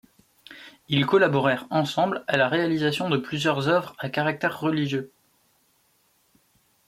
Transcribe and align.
Ils 0.89 1.05
collaborèrent 1.05 1.67
ensemble 1.69 2.23
à 2.27 2.35
la 2.35 2.49
réalisation 2.49 3.07
de 3.11 3.17
plusieurs 3.17 3.67
œuvres 3.67 3.95
à 3.99 4.09
caractère 4.09 4.59
religieux. 4.59 5.11